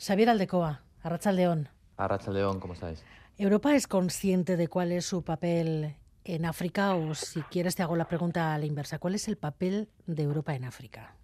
Xavier 0.00 0.30
Aldecoa, 0.30 0.80
Arrachaldeón. 1.02 1.68
Arrachaldeón, 1.98 2.58
¿cómo 2.58 2.72
estáis? 2.72 3.04
¿Europa 3.36 3.74
es 3.74 3.86
consciente 3.86 4.56
de 4.56 4.66
cuál 4.66 4.92
es 4.92 5.04
su 5.04 5.22
papel 5.22 5.94
en 6.24 6.46
África? 6.46 6.94
O 6.94 7.14
si 7.14 7.42
quieres 7.42 7.76
te 7.76 7.82
hago 7.82 7.96
la 7.96 8.08
pregunta 8.08 8.54
a 8.54 8.58
la 8.58 8.64
inversa. 8.64 8.98
¿Cuál 8.98 9.16
es 9.16 9.28
el 9.28 9.36
papel 9.36 9.90
de 10.06 10.22
Europa 10.22 10.54
en 10.54 10.64
África? 10.64 11.14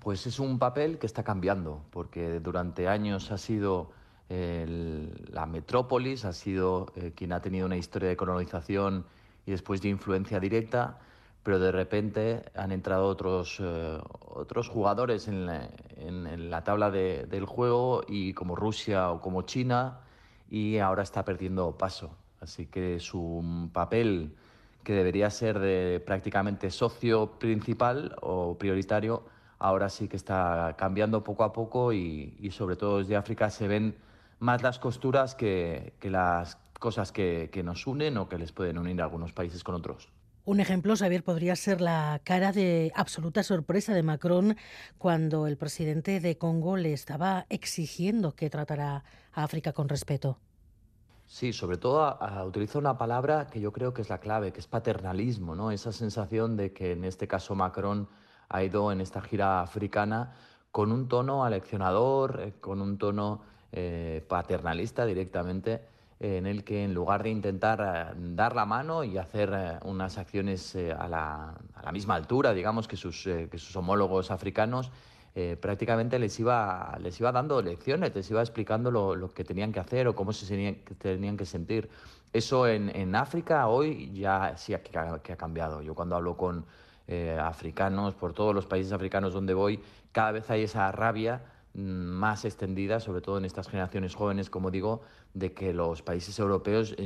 Pues 0.00 0.26
es 0.26 0.40
un 0.40 0.58
papel 0.58 0.98
que 0.98 1.06
está 1.06 1.22
cambiando, 1.22 1.84
porque 1.90 2.40
durante 2.40 2.88
años 2.88 3.30
ha 3.30 3.38
sido 3.38 3.92
la 4.28 5.46
metrópolis, 5.46 6.24
ha 6.24 6.32
sido 6.32 6.92
eh, 6.96 7.12
quien 7.14 7.32
ha 7.32 7.40
tenido 7.40 7.66
una 7.66 7.76
historia 7.76 8.08
de 8.08 8.16
colonización 8.16 9.06
y 9.46 9.52
después 9.52 9.80
de 9.80 9.90
influencia 9.90 10.40
directa, 10.40 10.98
pero 11.46 11.60
de 11.60 11.70
repente 11.70 12.42
han 12.56 12.72
entrado 12.72 13.06
otros, 13.06 13.58
eh, 13.60 14.00
otros 14.34 14.68
jugadores 14.68 15.28
en 15.28 15.46
la, 16.50 16.64
tabla 16.64 16.90
del 16.90 17.44
juego 17.44 18.02
y 18.08 18.32
como 18.32 18.56
Rusia 18.56 19.12
o 19.12 19.20
como 19.20 19.42
China 19.42 20.00
y 20.50 20.78
ahora 20.78 21.04
está 21.04 21.24
perdiendo 21.24 21.78
paso. 21.78 22.10
Así 22.40 22.66
que 22.66 22.98
su 22.98 23.70
papel, 23.72 24.34
que 24.82 24.92
debería 24.94 25.30
ser 25.30 25.60
de 25.60 26.02
prácticamente 26.04 26.72
socio 26.72 27.38
principal 27.38 28.16
o 28.22 28.58
prioritario, 28.58 29.22
ahora 29.60 29.88
sí 29.88 30.08
que 30.08 30.16
está 30.16 30.74
cambiando 30.76 31.22
poco 31.22 31.44
a 31.44 31.52
poco 31.52 31.92
y, 31.92 32.50
sobre 32.50 32.74
todo 32.74 32.98
desde 32.98 33.14
África 33.14 33.50
se 33.50 33.68
ven 33.68 33.94
más 34.40 34.64
las 34.64 34.80
costuras 34.80 35.36
que, 35.36 35.92
las 36.02 36.56
cosas 36.80 37.12
que, 37.12 37.50
que 37.52 37.62
nos 37.62 37.86
unen 37.86 38.16
o 38.16 38.28
que 38.28 38.36
les 38.36 38.50
pueden 38.50 38.78
unir 38.78 39.00
a 39.00 39.04
algunos 39.04 39.32
países 39.32 39.62
con 39.62 39.76
otros. 39.76 40.08
Un 40.46 40.60
ejemplo, 40.60 40.94
Xavier, 40.94 41.24
podría 41.24 41.56
ser 41.56 41.80
la 41.80 42.20
cara 42.22 42.52
de 42.52 42.92
absoluta 42.94 43.42
sorpresa 43.42 43.92
de 43.94 44.04
Macron 44.04 44.56
cuando 44.96 45.48
el 45.48 45.56
presidente 45.56 46.20
de 46.20 46.38
Congo 46.38 46.76
le 46.76 46.92
estaba 46.92 47.46
exigiendo 47.48 48.36
que 48.36 48.48
tratara 48.48 49.02
a 49.32 49.42
África 49.42 49.72
con 49.72 49.88
respeto. 49.88 50.38
Sí, 51.26 51.52
sobre 51.52 51.78
todo 51.78 52.16
utiliza 52.46 52.78
una 52.78 52.96
palabra 52.96 53.48
que 53.48 53.60
yo 53.60 53.72
creo 53.72 53.92
que 53.92 54.02
es 54.02 54.08
la 54.08 54.20
clave, 54.20 54.52
que 54.52 54.60
es 54.60 54.68
paternalismo, 54.68 55.56
¿no? 55.56 55.72
Esa 55.72 55.90
sensación 55.90 56.56
de 56.56 56.72
que 56.72 56.92
en 56.92 57.02
este 57.02 57.26
caso 57.26 57.56
Macron 57.56 58.08
ha 58.48 58.62
ido 58.62 58.92
en 58.92 59.00
esta 59.00 59.20
gira 59.20 59.62
africana 59.62 60.32
con 60.70 60.92
un 60.92 61.08
tono 61.08 61.44
aleccionador, 61.44 62.40
eh, 62.40 62.52
con 62.60 62.80
un 62.80 62.98
tono 62.98 63.42
eh, 63.72 64.24
paternalista 64.28 65.06
directamente 65.06 65.95
en 66.18 66.46
el 66.46 66.64
que 66.64 66.84
en 66.84 66.94
lugar 66.94 67.22
de 67.22 67.30
intentar 67.30 67.80
eh, 67.80 68.14
dar 68.16 68.54
la 68.54 68.64
mano 68.64 69.04
y 69.04 69.18
hacer 69.18 69.52
eh, 69.54 69.78
unas 69.84 70.16
acciones 70.16 70.74
eh, 70.74 70.92
a 70.92 71.08
la, 71.08 71.50
a, 71.74 71.82
la, 71.82 71.92
misma 71.92 72.14
altura, 72.14 72.54
digamos, 72.54 72.88
que 72.88 72.96
sus, 72.96 73.24
que 73.24 73.58
sus 73.58 73.74
homólogos 73.76 74.30
africanos, 74.30 74.90
prácticamente 75.60 76.18
les 76.18 76.40
iba, 76.40 76.96
les 76.98 77.20
iba 77.20 77.30
dando 77.30 77.60
lecciones, 77.60 78.14
les 78.14 78.30
iba 78.30 78.40
explicando 78.40 78.90
lo, 78.90 79.14
lo 79.14 79.28
que 79.28 79.44
tenían 79.44 79.70
que 79.70 79.78
hacer 79.78 80.08
o 80.08 80.14
cómo 80.14 80.32
se 80.32 80.46
tenían, 80.96 81.36
que 81.36 81.44
sentir. 81.44 81.90
Eso 82.32 82.66
en, 82.66 82.88
en, 82.96 83.14
África 83.14 83.66
hoy 83.68 84.10
ya 84.14 84.56
sí 84.56 84.74
que 84.82 84.98
ha, 84.98 85.18
que 85.18 85.34
ha 85.34 85.36
cambiado. 85.36 85.82
Yo 85.82 85.94
cuando 85.94 86.16
hablo 86.16 86.38
con 86.38 86.64
africanos, 87.38 88.14
por 88.14 88.32
todos 88.32 88.54
los 88.54 88.64
países 88.64 88.92
africanos 88.92 89.34
donde 89.34 89.52
voy, 89.52 89.78
cada 90.10 90.32
vez 90.32 90.48
hay 90.48 90.62
esa 90.62 90.90
rabia 90.90 91.42
más 91.76 92.44
extendida, 92.44 93.00
sobre 93.00 93.20
todo 93.20 93.38
en 93.38 93.44
estas 93.44 93.68
generaciones 93.68 94.14
jóvenes, 94.14 94.48
como 94.48 94.70
digo, 94.70 95.02
de 95.34 95.52
que 95.52 95.74
los 95.74 96.02
países 96.02 96.38
europeos 96.38 96.96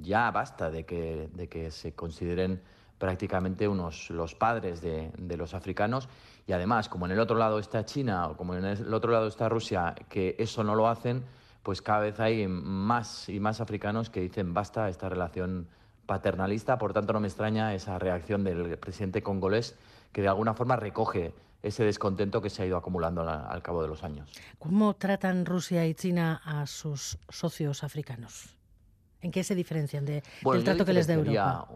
ya 0.00 0.30
basta 0.30 0.70
de 0.70 0.84
que, 0.84 1.28
de 1.34 1.48
que 1.48 1.70
se 1.70 1.94
consideren 1.94 2.62
prácticamente 2.98 3.68
unos 3.68 4.08
los 4.08 4.34
padres 4.34 4.80
de, 4.80 5.12
de, 5.18 5.36
los 5.36 5.52
africanos. 5.52 6.08
Y 6.46 6.52
además 6.52 6.88
como 6.88 7.04
en 7.06 7.12
el 7.12 7.20
otro 7.20 7.36
lado 7.36 7.58
está 7.58 7.84
China 7.84 8.28
o 8.28 8.36
como 8.36 8.54
en 8.54 8.64
el 8.64 8.94
otro 8.94 9.12
lado 9.12 9.26
está 9.26 9.48
Rusia 9.48 9.94
que 10.08 10.36
eso 10.38 10.64
no 10.64 10.74
lo 10.74 10.88
hacen 10.88 11.24
pues 11.62 11.80
cada 11.80 12.00
vez 12.00 12.20
hay 12.20 12.46
más 12.46 13.28
y 13.30 13.40
más 13.40 13.60
africanos 13.60 14.10
que 14.10 14.20
dicen 14.20 14.52
basta 14.52 14.88
esta 14.90 15.08
relación 15.08 15.66
paternalista 16.04 16.76
por 16.76 16.92
tanto 16.92 17.14
no 17.14 17.20
me 17.20 17.28
extraña 17.28 17.74
esa 17.74 17.98
reacción 17.98 18.44
del 18.44 18.76
presidente 18.78 19.22
congolés 19.22 19.74
que 20.12 20.20
de 20.20 20.28
alguna 20.28 20.52
forma 20.52 20.76
recoge 20.76 21.32
ese 21.64 21.82
descontento 21.82 22.42
que 22.42 22.50
se 22.50 22.62
ha 22.62 22.66
ido 22.66 22.76
acumulando 22.76 23.22
al 23.22 23.62
cabo 23.62 23.80
de 23.82 23.88
los 23.88 24.04
años. 24.04 24.30
¿Cómo 24.58 24.94
tratan 24.94 25.46
Rusia 25.46 25.86
y 25.86 25.94
China 25.94 26.42
a 26.44 26.66
sus 26.66 27.18
socios 27.30 27.82
africanos? 27.82 28.54
¿En 29.22 29.30
qué 29.30 29.42
se 29.42 29.54
diferencian 29.54 30.04
de, 30.04 30.22
del 30.42 30.62
trato 30.62 30.84
que 30.84 30.92
les 30.92 31.06
da 31.06 31.14
Europa? 31.14 31.66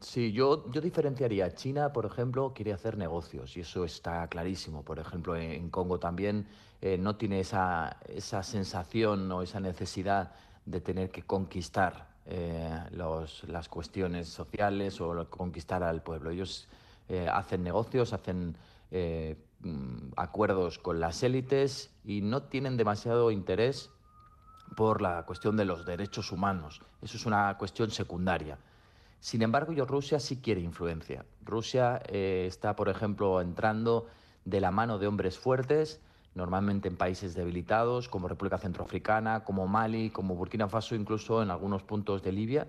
Sí, 0.00 0.32
yo, 0.32 0.70
yo 0.72 0.80
diferenciaría. 0.80 1.54
China, 1.54 1.92
por 1.92 2.06
ejemplo, 2.06 2.54
quiere 2.54 2.72
hacer 2.72 2.96
negocios 2.96 3.54
y 3.58 3.60
eso 3.60 3.84
está 3.84 4.26
clarísimo. 4.28 4.82
Por 4.82 4.98
ejemplo, 4.98 5.36
en, 5.36 5.68
Congo 5.68 5.98
también 5.98 6.46
eh, 6.80 6.96
no 6.96 7.16
tiene 7.16 7.40
esa, 7.40 7.98
esa 8.08 8.42
sensación 8.42 9.30
o 9.30 9.42
esa 9.42 9.60
necesidad 9.60 10.32
de 10.64 10.80
tener 10.80 11.10
que 11.10 11.22
conquistar 11.22 12.08
eh, 12.24 12.78
los, 12.92 13.44
las 13.44 13.68
cuestiones 13.68 14.30
sociales 14.30 15.02
o 15.02 15.28
conquistar 15.28 15.82
al 15.82 16.02
pueblo. 16.02 16.30
Ellos 16.30 16.66
eh, 17.10 17.28
hacen 17.28 17.64
negocios, 17.64 18.12
hacen 18.12 18.56
eh, 18.90 19.36
mm, 19.60 20.12
acuerdos 20.16 20.78
con 20.78 21.00
las 21.00 21.22
élites 21.22 21.92
y 22.04 22.20
no 22.20 22.42
tienen 22.44 22.76
demasiado 22.76 23.30
interés 23.30 23.90
por 24.76 25.02
la 25.02 25.24
cuestión 25.26 25.56
de 25.56 25.64
los 25.64 25.84
derechos 25.84 26.32
humanos. 26.32 26.82
Eso 27.02 27.16
es 27.16 27.26
una 27.26 27.56
cuestión 27.58 27.90
secundaria. 27.90 28.58
Sin 29.20 29.42
embargo, 29.42 29.72
yo, 29.72 29.84
Rusia 29.84 30.20
sí 30.20 30.36
quiere 30.36 30.60
influencia. 30.60 31.24
Rusia 31.44 32.02
eh, 32.06 32.44
está, 32.46 32.76
por 32.76 32.88
ejemplo, 32.88 33.40
entrando 33.40 34.06
de 34.44 34.60
la 34.60 34.70
mano 34.70 34.98
de 34.98 35.06
hombres 35.06 35.38
fuertes, 35.38 36.00
normalmente 36.34 36.88
en 36.88 36.96
países 36.96 37.34
debilitados, 37.34 38.08
como 38.08 38.28
República 38.28 38.58
Centroafricana, 38.58 39.44
como 39.44 39.66
Mali, 39.66 40.10
como 40.10 40.36
Burkina 40.36 40.68
Faso, 40.68 40.94
incluso 40.94 41.42
en 41.42 41.50
algunos 41.50 41.82
puntos 41.82 42.22
de 42.22 42.32
Libia 42.32 42.66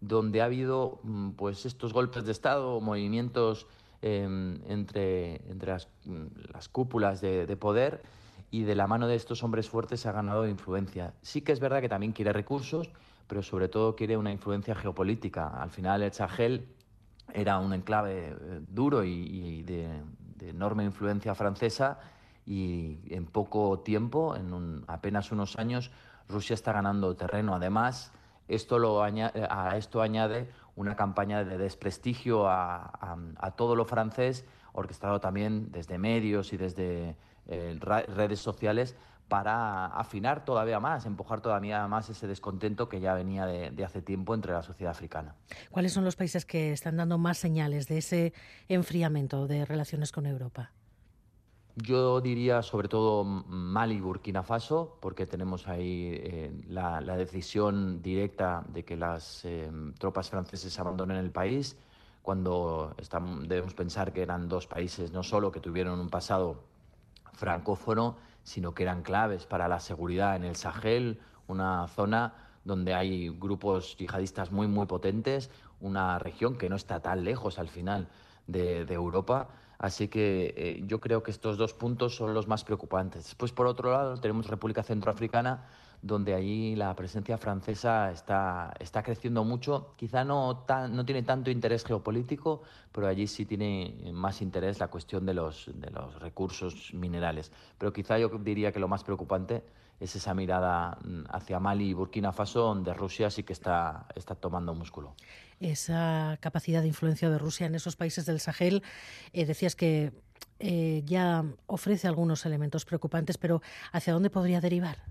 donde 0.00 0.40
ha 0.40 0.46
habido 0.46 0.98
mm, 1.02 1.30
pues 1.30 1.66
estos 1.66 1.92
golpes 1.92 2.24
de 2.24 2.32
Estado, 2.32 2.80
movimientos 2.80 3.66
em, 4.02 4.58
entre, 4.66 5.36
entre 5.50 5.74
mm, 6.04 6.26
las, 6.52 6.68
cúpulas 6.68 7.20
de, 7.20 7.56
poder 7.56 8.02
y 8.50 8.62
de 8.62 8.74
la 8.74 8.86
mano 8.86 9.06
de 9.06 9.14
estos 9.14 9.42
hombres 9.42 9.68
fuertes 9.68 10.06
ha 10.06 10.12
ganado 10.12 10.48
influencia. 10.48 11.14
Sí 11.22 11.42
que 11.42 11.52
es 11.52 11.60
verdad 11.60 11.80
que 11.80 11.88
también 11.88 12.12
quiere 12.12 12.32
recursos, 12.32 12.90
pero 13.26 13.42
sobre 13.42 13.68
todo 13.68 13.94
quiere 13.94 14.16
una 14.16 14.32
influencia 14.32 14.74
geopolítica. 14.74 15.48
Al 15.48 15.70
final 15.70 16.02
el 16.02 16.12
Sahel 16.12 16.66
era 17.32 17.58
un 17.58 17.72
enclave 17.72 18.28
eh, 18.28 18.60
duro 18.68 19.04
y, 19.04 19.62
de, 19.62 19.88
enorme 20.40 20.84
influencia 20.84 21.34
francesa 21.34 22.00
y 22.46 22.98
en 23.10 23.26
poco 23.26 23.80
tiempo, 23.80 24.34
en 24.34 24.82
apenas 24.86 25.30
unos 25.30 25.58
años, 25.58 25.90
Rusia 26.28 26.54
está 26.54 26.72
ganando 26.72 27.14
terreno. 27.14 27.54
Además, 27.54 28.12
esto 28.54 28.78
lo 28.78 29.02
a 29.02 29.76
esto 29.76 30.02
añade 30.02 30.48
una 30.76 30.96
campaña 30.96 31.44
de 31.44 31.58
desprestigio 31.58 32.48
a, 32.48 33.52
todo 33.56 33.76
lo 33.76 33.84
francés, 33.84 34.44
orquestado 34.72 35.20
también 35.20 35.70
desde 35.72 35.98
medios 35.98 36.52
y 36.52 36.56
desde 36.56 37.16
eh, 37.46 37.78
redes 37.80 38.40
sociales 38.40 38.96
para 39.28 39.86
afinar 39.86 40.44
todavía 40.44 40.80
más, 40.80 41.06
empujar 41.06 41.40
todavía 41.40 41.86
más 41.86 42.10
ese 42.10 42.26
descontento 42.26 42.88
que 42.88 43.00
ya 43.00 43.14
venía 43.14 43.46
de, 43.46 43.84
hace 43.84 44.02
tiempo 44.02 44.34
entre 44.34 44.52
la 44.52 44.62
sociedad 44.62 44.90
africana. 44.90 45.36
¿Cuáles 45.70 45.92
son 45.92 46.04
los 46.04 46.16
países 46.16 46.44
que 46.44 46.72
están 46.72 46.96
dando 46.96 47.16
más 47.16 47.38
señales 47.38 47.86
de 47.86 47.98
ese 47.98 48.32
enfriamiento 48.68 49.46
de 49.46 49.64
relaciones 49.64 50.10
con 50.10 50.26
Europa? 50.26 50.72
Yo 51.82 52.20
diría 52.20 52.62
sobre 52.62 52.88
todo 52.88 53.24
Mali 53.24 53.94
y 53.96 54.00
Burkina 54.00 54.42
Faso, 54.42 54.98
porque 55.00 55.26
tenemos 55.26 55.66
ahí 55.66 56.10
eh, 56.12 56.52
la, 56.68 57.00
decisión 57.00 58.02
directa 58.02 58.64
de 58.68 58.84
que 58.84 58.96
las 58.96 59.44
eh, 59.44 59.70
tropas 59.98 60.28
francesas 60.28 60.78
abandonen 60.78 61.16
el 61.16 61.30
país, 61.30 61.76
cuando 62.22 62.94
debemos 63.46 63.72
pensar 63.74 64.12
que 64.12 64.20
eran 64.20 64.48
dos 64.48 64.66
países 64.66 65.10
no 65.12 65.22
solo 65.22 65.50
que 65.50 65.60
tuvieron 65.60 65.98
un 65.98 66.10
pasado 66.10 66.64
francófono, 67.32 68.16
sino 68.42 68.74
que 68.74 68.82
eran 68.82 69.02
claves 69.02 69.46
para 69.46 69.66
la 69.66 69.80
seguridad 69.80 70.36
en 70.36 70.44
el 70.44 70.56
Sahel, 70.56 71.18
una 71.46 71.88
zona 71.88 72.34
donde 72.64 72.94
hay 72.94 73.30
grupos 73.30 73.96
yihadistas 73.96 74.52
muy, 74.52 74.66
muy 74.66 74.86
potentes, 74.86 75.50
una 75.80 76.18
región 76.18 76.58
que 76.58 76.68
no 76.68 76.76
está 76.76 77.00
tan 77.00 77.24
lejos 77.24 77.58
al 77.58 77.68
final 77.68 78.08
de 78.46 78.82
Europa 78.92 79.48
Así 79.80 80.08
que 80.08 80.52
eh, 80.58 80.82
yo 80.86 81.00
creo 81.00 81.22
que 81.22 81.30
estos 81.30 81.56
dos 81.56 81.72
puntos 81.72 82.14
son 82.14 82.34
los 82.34 82.46
más 82.46 82.64
preocupantes. 82.64 83.24
Después, 83.24 83.50
por 83.50 83.66
otro 83.66 83.90
lado, 83.90 84.20
tenemos 84.20 84.46
República 84.46 84.82
Centroafricana, 84.82 85.64
donde 86.02 86.34
allí 86.34 86.76
la 86.76 86.94
presencia 86.96 87.36
francesa 87.36 88.10
está, 88.10 88.72
está 88.80 89.02
creciendo 89.02 89.44
mucho. 89.44 89.94
Quizá 89.96 90.24
no, 90.24 90.64
no 90.90 91.04
tiene 91.04 91.22
tanto 91.22 91.50
interés 91.50 91.84
geopolítico, 91.84 92.62
pero 92.92 93.06
allí 93.06 93.26
sí 93.26 93.44
tiene 93.44 94.10
más 94.12 94.40
interés 94.40 94.80
la 94.80 94.88
cuestión 94.88 95.26
de 95.26 95.34
los, 95.34 95.70
de 95.74 95.90
los 95.90 96.18
recursos 96.20 96.92
minerales. 96.94 97.52
Pero 97.76 97.92
quizá 97.92 98.18
yo 98.18 98.28
diría 98.28 98.72
que 98.72 98.80
lo 98.80 98.88
más 98.88 99.04
preocupante 99.04 99.62
es 100.00 100.16
esa 100.16 100.32
mirada 100.32 100.98
mm, 101.04 101.24
hacia 101.28 101.60
Mali 101.60 101.90
y 101.90 101.92
Burkina 101.92 102.32
Faso, 102.32 102.60
donde 102.60 102.94
Rusia 102.94 103.30
sí 103.30 103.42
que 103.42 103.52
está, 103.52 104.06
está 104.14 104.34
tomando 104.34 104.74
músculo. 104.74 105.14
Esa 105.60 106.38
capacidad 106.40 106.80
de 106.80 106.88
influencia 106.88 107.28
de 107.28 107.36
Rusia 107.38 107.66
en 107.66 107.74
esos 107.74 107.96
países 107.96 108.24
del 108.24 108.40
Sahel, 108.40 108.82
eh, 109.34 109.44
decías 109.44 109.76
que 109.76 110.12
eh, 110.58 111.02
ya 111.04 111.44
ofrece 111.66 112.08
algunos 112.08 112.46
elementos 112.46 112.86
preocupantes, 112.86 113.36
pero 113.36 113.60
¿hacia 113.92 114.14
dónde 114.14 114.30
podría 114.30 114.62
derivar? 114.62 115.04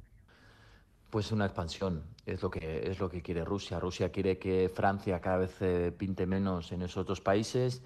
Pues 1.09 1.31
una 1.31 1.45
expansión, 1.45 2.03
es 2.25 2.41
lo 2.41 2.51
que, 2.51 2.89
es 2.89 2.99
lo 2.99 3.09
que 3.09 3.21
quiere 3.21 3.43
Rusia. 3.43 3.79
Rusia 3.79 4.11
quiere 4.11 4.37
que 4.37 4.69
Francia 4.69 5.19
cada 5.19 5.37
vez 5.37 5.55
eh, 5.61 5.91
pinte 5.97 6.27
menos 6.27 6.71
en 6.71 6.83
esos 6.83 7.05
dos 7.05 7.21
países, 7.21 7.81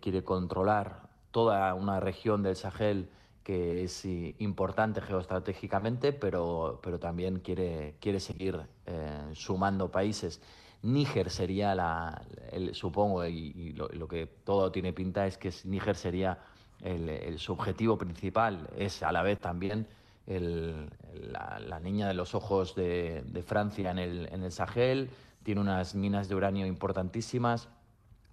quiere 0.00 0.22
controlar 0.22 1.08
toda 1.32 1.74
una 1.74 1.98
región 1.98 2.44
del 2.44 2.54
Sahel 2.54 3.10
que 3.44 3.84
es 3.84 4.04
importante 4.38 5.02
geoestratégicamente, 5.02 6.12
pero, 6.12 6.80
pero 6.82 6.98
también 6.98 7.40
quiere, 7.40 7.96
quiere 8.00 8.18
seguir 8.18 8.58
eh, 8.86 9.30
sumando 9.34 9.90
países. 9.90 10.40
Níger 10.82 11.30
sería, 11.30 11.74
la, 11.74 12.22
el, 12.50 12.74
supongo, 12.74 13.26
y, 13.26 13.74
lo, 13.74 14.08
que 14.08 14.26
todo 14.26 14.72
tiene 14.72 14.92
pinta 14.92 15.26
es 15.26 15.36
que 15.36 15.52
Níger 15.64 15.94
sería 15.94 16.38
el, 16.80 17.38
su 17.38 17.52
objetivo 17.52 17.98
principal, 17.98 18.68
es 18.76 19.02
a 19.02 19.12
la 19.12 19.22
vez 19.22 19.38
también 19.38 19.86
la, 20.26 21.80
niña 21.80 22.08
de 22.08 22.14
los 22.14 22.34
ojos 22.34 22.74
de, 22.74 23.44
Francia 23.46 23.90
en 23.90 23.98
el, 23.98 24.28
en 24.32 24.42
el 24.42 24.52
Sahel, 24.52 25.10
tiene 25.42 25.60
unas 25.60 25.94
minas 25.94 26.28
de 26.28 26.34
uranio 26.34 26.66
importantísimas, 26.66 27.68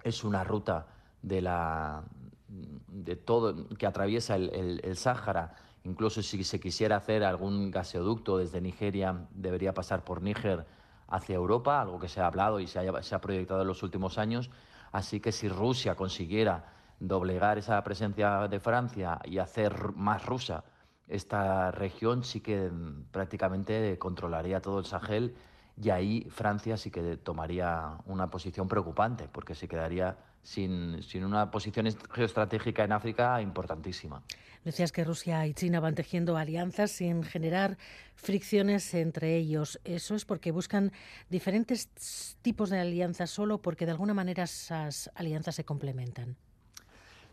es 0.04 0.24
una 0.24 0.44
ruta 0.44 0.88
de 1.22 1.42
la, 1.42 2.04
de 2.48 3.16
todo 3.16 3.68
que 3.78 3.86
atraviesa 3.86 4.36
el, 4.36 4.82
el, 4.84 4.96
Sáhara. 4.96 5.56
Incluso 5.84 6.22
si 6.22 6.44
se 6.44 6.60
quisiera 6.60 6.98
hacer 6.98 7.24
algún 7.24 7.72
gaseoducto 7.72 8.38
desde 8.38 8.62
Nigeria, 8.62 9.28
debería 9.32 9.74
pasar 9.74 10.04
por 10.04 10.22
Níger 10.22 10.66
hacia 11.08 11.36
Europa, 11.36 11.82
algo 11.82 12.00
que 12.00 12.08
se 12.08 12.22
ha 12.22 12.28
hablado 12.28 12.60
y 12.60 12.68
se 12.68 12.80
ha, 12.80 13.04
se 13.04 13.16
ha 13.16 13.22
proyectado 13.22 13.62
en 13.62 13.68
los 13.68 13.84
últimos 13.84 14.18
años. 14.18 14.50
Así 14.92 15.20
que 15.20 15.32
si 15.32 15.50
Rusia 15.50 15.96
consiguiera 15.96 16.66
doblegar 17.00 17.58
esa 17.58 17.84
presencia 17.84 18.48
de 18.48 18.60
Francia 18.60 19.20
y 19.26 19.40
hacer 19.40 19.94
más 19.96 20.26
rusa 20.26 20.64
esta 21.12 21.72
región, 21.72 22.24
sí 22.24 22.40
que 22.40 22.72
prácticamente 23.12 24.00
controlaría 24.00 24.62
todo 24.62 24.80
el 24.80 24.86
Sahel 24.86 25.36
y 25.82 25.90
ahí 25.90 26.28
Francia 26.30 26.78
sí 26.78 26.90
que 26.90 27.18
tomaría 27.18 27.98
una 28.06 28.30
posición 28.30 28.68
preocupante, 28.68 29.28
porque 29.32 29.56
se 29.56 29.68
quedaría 29.68 30.18
sin, 30.42 31.04
sin 31.04 31.24
una 31.26 31.52
posición 31.52 31.88
geoestratégica 32.12 32.84
en 32.84 32.94
África 32.94 33.42
importantísima. 33.42 34.22
Decías 34.64 34.92
que 34.92 35.04
Rusia 35.04 35.48
y 35.48 35.54
China 35.54 35.80
van 35.80 35.96
tejiendo 35.96 36.38
alianzas 36.38 36.92
sin 36.92 37.24
generar 37.24 37.78
fricciones 38.16 38.94
entre 38.94 39.36
ellos. 39.36 39.80
¿Eso 39.84 40.14
es 40.14 40.24
porque 40.24 40.52
buscan 40.52 40.92
diferentes 41.30 42.38
tipos 42.42 42.70
de 42.70 42.80
alianzas 42.80 43.32
solo 43.32 43.60
porque 43.60 43.86
de 43.86 43.92
alguna 43.92 44.14
manera 44.14 44.44
esas 44.44 45.10
alianzas 45.16 45.56
se 45.56 45.66
complementan? 45.66 46.38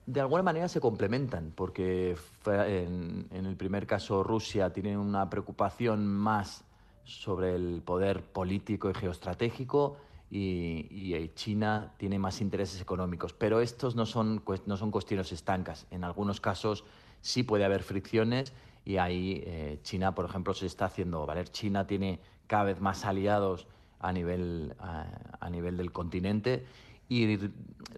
De 0.08 0.22
alguna 0.22 0.42
manera 0.42 0.68
se 0.68 0.80
complementan, 0.80 1.52
porque 1.54 2.16
en, 2.46 3.28
el 3.30 3.56
primer 3.56 3.86
caso 3.86 4.22
Rusia 4.22 4.72
tiene 4.72 4.96
una 4.96 5.28
preocupación 5.28 6.06
más 6.06 6.64
sobre 7.04 7.54
el 7.54 7.82
poder 7.82 8.22
político 8.22 8.88
y 8.88 8.94
geoestratégico 8.94 9.98
y, 10.30 11.28
China 11.34 11.92
tiene 11.98 12.18
más 12.18 12.40
intereses 12.40 12.80
económicos. 12.80 13.34
Pero 13.34 13.60
estos 13.60 13.96
no 13.96 14.06
son, 14.06 14.42
no 14.64 14.78
son 14.78 14.90
cuestiones 14.90 15.30
estancas. 15.30 15.86
En 15.90 16.04
algunos 16.04 16.40
casos 16.40 16.86
sí 17.20 17.42
puede 17.42 17.66
haber 17.66 17.82
fricciones 17.82 18.54
y 18.86 18.96
ahí 18.96 19.42
eh, 19.44 19.78
China, 19.82 20.14
por 20.14 20.24
ejemplo, 20.24 20.54
se 20.54 20.64
está 20.64 20.86
haciendo 20.86 21.26
valer. 21.26 21.50
China 21.50 21.86
tiene 21.86 22.18
cada 22.46 22.64
vez 22.64 22.80
más 22.80 23.04
aliados 23.04 23.66
a 24.00 24.10
nivel, 24.14 24.74
a, 24.78 25.50
nivel 25.50 25.76
del 25.76 25.92
continente 25.92 26.64
y 27.08 27.38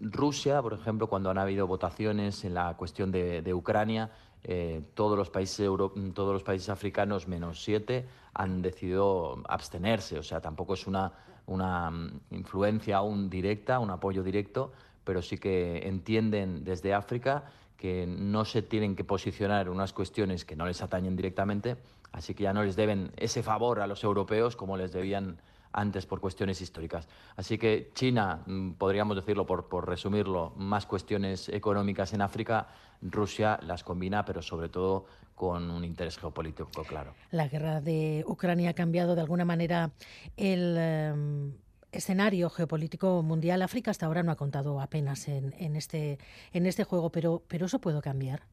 Rusia, 0.01 0.61
por 0.61 0.73
ejemplo, 0.73 1.07
cuando 1.07 1.29
han 1.29 1.37
habido 1.37 1.67
votaciones 1.67 2.43
en 2.45 2.53
la 2.53 2.75
cuestión 2.77 3.11
de, 3.11 3.53
Ucrania, 3.53 4.11
eh, 4.43 4.81
todos, 4.93 5.17
los 5.17 5.29
países 5.29 5.67
todos 6.13 6.33
los 6.33 6.43
países 6.43 6.69
africanos, 6.69 7.27
menos 7.27 7.63
siete, 7.63 8.07
han 8.33 8.61
decidido 8.61 9.43
abstenerse. 9.47 10.17
O 10.17 10.23
sea, 10.23 10.41
tampoco 10.41 10.73
es 10.73 10.87
una 10.87 11.13
una 11.51 11.91
mm, 11.91 12.19
influencia 12.31 12.97
aún 12.97 13.29
directa, 13.29 13.79
un 13.79 13.89
apoyo 13.89 14.23
directo, 14.23 14.71
pero 15.03 15.21
sí 15.21 15.37
que 15.37 15.87
entienden 15.87 16.63
desde 16.63 16.93
África 16.93 17.43
que 17.77 18.05
no 18.07 18.45
se 18.45 18.61
tienen 18.61 18.95
que 18.95 19.03
posicionar 19.03 19.69
unas 19.69 19.91
cuestiones 19.91 20.45
que 20.45 20.55
no 20.55 20.65
les 20.65 20.81
atañen 20.83 21.15
directamente, 21.15 21.77
así 22.11 22.35
que 22.35 22.43
ya 22.43 22.53
no 22.53 22.63
les 22.63 22.75
deben 22.75 23.11
ese 23.17 23.41
favor 23.41 23.79
a 23.79 23.87
los 23.87 24.03
europeos 24.03 24.55
como 24.55 24.77
les 24.77 24.91
debían 24.91 25.37
antes 25.73 26.05
por 26.05 26.19
cuestiones 26.19 26.61
históricas. 26.61 27.07
Así 27.35 27.57
que 27.57 27.91
China, 27.93 28.43
mm, 28.45 28.71
podríamos 28.71 29.15
decirlo 29.15 29.45
por, 29.45 29.67
por, 29.67 29.87
resumirlo, 29.87 30.53
más 30.57 30.85
cuestiones 30.85 31.49
económicas 31.49 32.13
en 32.13 32.21
África, 32.21 32.67
Rusia 33.01 33.59
las 33.63 33.83
combina, 33.83 34.25
pero 34.25 34.41
sobre 34.41 34.69
todo 34.69 35.05
con 35.35 35.71
un 35.71 35.83
interés 35.83 36.17
geopolítico 36.19 36.83
claro. 36.83 37.15
La 37.31 37.47
guerra 37.47 37.81
de 37.81 38.23
Ucrania 38.27 38.69
ha 38.69 38.73
cambiado 38.73 39.15
de 39.15 39.21
alguna 39.21 39.43
manera 39.43 39.91
el 40.37 40.77
em, 40.77 41.53
escenario 41.91 42.49
geopolítico 42.49 43.23
mundial. 43.23 43.61
África 43.63 43.91
hasta 43.91 44.05
ahora 44.05 44.21
no 44.23 44.31
ha 44.31 44.35
contado 44.35 44.79
apenas 44.79 45.27
en, 45.27 45.75
este, 45.75 46.19
en 46.53 46.65
este 46.65 46.83
juego, 46.83 47.11
pero, 47.11 47.41
pero 47.47 47.65
eso 47.65 47.79
puede 47.79 48.01
cambiar. 48.01 48.43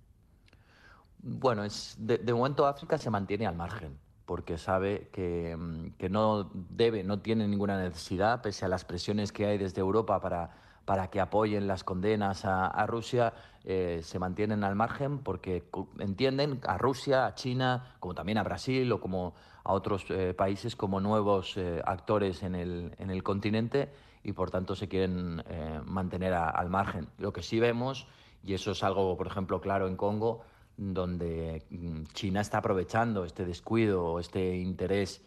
Bueno, 1.20 1.64
es, 1.64 1.96
de, 1.98 2.32
momento 2.32 2.66
África 2.66 2.96
se 2.96 3.10
mantiene 3.10 3.46
al 3.46 3.56
margen 3.56 3.98
porque 4.28 4.58
sabe 4.58 5.08
que, 5.10 5.52
em, 5.52 5.92
que, 5.92 6.10
no 6.10 6.50
debe, 6.52 7.02
no 7.02 7.19
tiene 7.19 7.48
ninguna 7.48 7.80
necesidad, 7.82 8.42
pese 8.42 8.66
a 8.66 8.69
las 8.69 8.84
presiones 8.84 9.32
que 9.32 9.46
hay 9.46 9.56
desde 9.56 9.80
Europa 9.80 10.20
para 10.20 10.50
para 10.88 11.10
que 11.10 11.20
apoyen 11.20 11.66
las 11.66 11.84
condenas 11.84 12.46
a, 12.46 12.86
Rusia 12.86 13.34
eh, 13.62 14.00
se 14.02 14.19
mantienen 14.19 14.64
al 14.64 14.75
margen 14.75 15.19
porque 15.19 15.69
entienden 15.98 16.60
a 16.66 16.78
Rusia, 16.78 17.26
a 17.26 17.34
China, 17.34 17.94
como 18.00 18.14
también 18.14 18.38
a 18.38 18.42
Brasil 18.42 18.90
o 18.92 18.98
como 18.98 19.34
a 19.64 19.75
otros 19.75 20.06
eh, 20.08 20.32
países 20.32 20.76
como 20.76 20.98
nuevos 20.98 21.58
eh, 21.58 21.82
actores 21.84 22.42
en 22.42 22.54
el, 22.54 22.94
en 22.96 23.10
el, 23.10 23.22
continente 23.22 23.90
y 24.25 24.32
por 24.32 24.50
tanto 24.50 24.75
se 24.75 24.88
quieren 24.88 25.42
mantener 25.84 26.32
al 26.32 26.70
margen. 26.70 27.08
Lo 27.19 27.34
que 27.34 27.42
sí 27.42 27.60
vemos, 27.60 28.06
y 28.42 28.54
eso 28.54 28.70
es 28.70 28.82
algo, 28.82 29.14
por 29.19 29.26
ejemplo, 29.26 29.60
claro 29.60 29.88
en 29.88 29.96
Congo, 29.96 30.40
donde 30.78 31.66
mm, 31.69 32.04
China 32.14 32.40
está 32.40 32.58
aprovechando 32.58 33.25
este 33.25 33.44
descuido, 33.44 34.19
este 34.19 34.56
interés, 34.56 35.20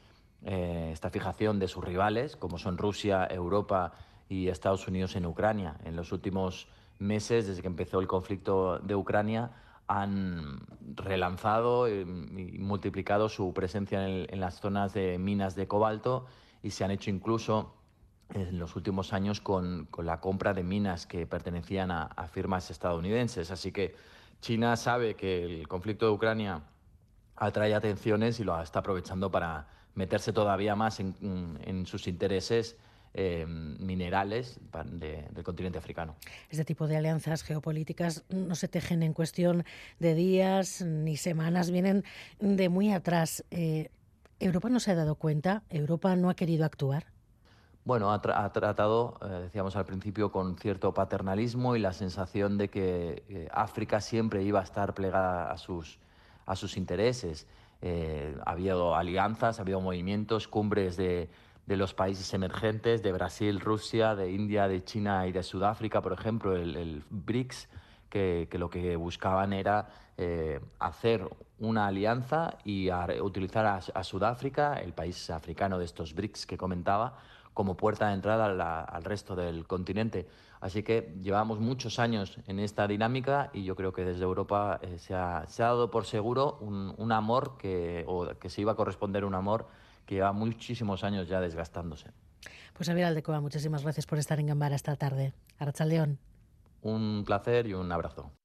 esta 0.43 1.11
fijación 1.11 1.59
de 1.59 1.67
sus 1.67 1.85
rivales, 1.85 2.35
como 2.35 2.57
son 2.57 2.79
Rusia, 2.79 3.27
Europa, 3.29 3.93
y 4.31 4.47
Estados 4.47 4.87
Unidos 4.87 5.17
en 5.17 5.25
Ucrania. 5.25 5.75
En 5.83 5.97
los 5.97 6.13
últimos 6.13 6.69
meses, 6.99 7.47
desde 7.47 7.61
que 7.61 7.67
empezó 7.67 7.99
el 7.99 8.07
conflicto 8.07 8.79
de 8.79 8.95
Ucrania, 8.95 9.51
han 9.87 10.61
relanzado 10.95 11.89
y 11.89 12.05
multiplicado 12.05 13.27
su 13.27 13.53
presencia 13.53 14.07
en, 14.07 14.39
las 14.39 14.61
zonas 14.61 14.93
de 14.93 15.17
minas 15.17 15.55
de 15.55 15.67
cobalto 15.67 16.27
y 16.63 16.71
se 16.71 16.85
han 16.85 16.91
hecho 16.91 17.09
incluso 17.09 17.73
en 18.29 18.57
los 18.57 18.77
últimos 18.77 19.11
años 19.11 19.41
con, 19.41 19.89
la 19.97 20.21
compra 20.21 20.53
de 20.53 20.63
minas 20.63 21.07
que 21.07 21.27
pertenecían 21.27 21.91
a, 21.91 22.07
firmas 22.31 22.71
estadounidenses. 22.71 23.51
Así 23.51 23.73
que 23.73 23.95
China 24.41 24.75
sabe 24.75 25.15
que 25.15 25.43
el 25.43 25.67
conflicto 25.67 26.07
de 26.07 26.11
Ucrania 26.11 26.61
atrae 27.35 27.73
atenciones 27.73 28.39
y 28.39 28.43
lo 28.43 28.61
está 28.61 28.79
aprovechando 28.79 29.31
para 29.31 29.67
meterse 29.95 30.33
todavía 30.33 30.75
más 30.75 30.99
en, 30.99 31.15
en 31.63 31.85
sus 31.85 32.07
intereses 32.07 32.75
eh, 33.13 33.45
minerales 33.45 34.57
del 34.93 35.43
continente 35.43 35.77
africano. 35.77 36.15
Este 36.49 36.63
tipo 36.63 36.87
de 36.87 36.95
alianzas 36.95 37.43
geopolíticas 37.43 38.23
no 38.29 38.55
se 38.55 38.69
tejen 38.69 39.03
en 39.03 39.11
cuestión 39.11 39.65
de 39.99 40.15
días 40.15 40.81
ni 40.81 41.17
semanas, 41.17 41.71
vienen 41.71 42.05
de 42.39 42.69
muy 42.69 42.93
atrás. 42.93 43.43
Eh, 43.51 43.89
¿Europa 44.39 44.69
no 44.69 44.79
se 44.79 44.91
ha 44.91 44.95
dado 44.95 45.15
cuenta? 45.15 45.63
¿Europa 45.69 46.15
no 46.15 46.29
ha 46.29 46.35
querido 46.35 46.63
actuar? 46.63 47.07
Bueno, 47.83 48.11
ha, 48.11 48.21
tratado, 48.21 49.17
eh, 49.21 49.27
decíamos 49.43 49.75
al 49.75 49.85
principio, 49.85 50.31
con 50.31 50.55
cierto 50.57 50.93
paternalismo 50.93 51.75
y 51.75 51.79
la 51.79 51.93
sensación 51.93 52.57
de 52.57 52.69
que 52.69 53.49
África 53.51 54.01
siempre 54.01 54.43
iba 54.43 54.59
a 54.59 54.63
estar 54.63 54.93
plegada 54.93 55.51
a 55.51 55.57
sus, 55.57 55.97
a 56.45 56.55
sus 56.55 56.77
intereses. 56.77 57.47
ha 58.45 58.51
habido 58.51 58.95
alianzas, 58.95 59.57
ha 59.57 59.63
habido 59.63 59.81
movimientos, 59.81 60.47
cumbres 60.47 60.95
de, 60.95 61.29
de 61.65 61.77
los 61.77 61.93
países 61.93 62.33
emergentes, 62.33 63.03
de 63.03 63.11
Brasil, 63.11 63.59
Rusia, 63.59 64.15
de 64.15 64.31
India, 64.31 64.67
de 64.67 64.83
China 64.83 65.27
y 65.27 65.31
de 65.31 65.43
Sudáfrica, 65.43 66.01
por 66.01 66.13
ejemplo, 66.13 66.55
el, 66.55 67.03
BRICS, 67.09 67.69
que, 68.09 68.47
lo 68.53 68.69
que 68.69 68.97
buscaban 68.97 69.53
era 69.53 69.87
eh, 70.17 70.59
hacer 70.79 71.29
una 71.59 71.87
alianza 71.87 72.57
y 72.65 72.91
utilizar 73.21 73.65
a, 73.65 74.03
Sudáfrica, 74.03 74.81
el 74.81 74.93
país 74.93 75.29
africano 75.29 75.77
de 75.77 75.85
estos 75.85 76.13
BRICS 76.13 76.45
que 76.45 76.57
comentaba, 76.57 77.17
como 77.53 77.75
puerta 77.75 78.07
de 78.07 78.13
entrada 78.13 78.83
al 78.83 79.03
resto 79.03 79.35
del 79.35 79.67
continente. 79.67 80.27
Así 80.61 80.83
que 80.83 81.13
llevamos 81.21 81.59
muchos 81.59 81.99
años 81.99 82.37
en 82.47 82.59
esta 82.59 82.87
dinámica 82.87 83.49
y 83.53 83.63
yo 83.63 83.75
creo 83.75 83.93
que 83.93 84.05
desde 84.05 84.23
Europa 84.23 84.79
eh, 84.81 84.99
se, 84.99 85.15
ha, 85.15 85.45
dado 85.57 85.89
por 85.89 86.05
seguro 86.05 86.57
un, 86.61 87.11
amor 87.11 87.57
que, 87.57 88.05
o 88.07 88.27
que 88.39 88.49
se 88.49 88.61
iba 88.61 88.73
a 88.73 88.75
corresponder 88.75 89.25
un 89.25 89.33
amor 89.33 89.67
que 90.05 90.15
lleva 90.15 90.33
muchísimos 90.33 91.03
años 91.03 91.27
ya 91.27 91.41
desgastándose. 91.41 92.11
Pues 92.73 92.87
Javier 92.87 93.07
Aldecoa, 93.07 93.41
muchísimas 93.41 93.83
gracias 93.83 94.05
por 94.05 94.17
estar 94.17 94.39
en 94.39 94.47
Gambara 94.47 94.75
esta 94.75 94.95
tarde. 94.95 95.33
Arracha 95.59 95.85
León. 95.85 96.19
Un 96.81 97.23
placer 97.25 97.67
y 97.67 97.73
un 97.73 97.91
abrazo. 97.91 98.31